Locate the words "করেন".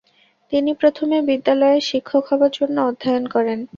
3.27-3.59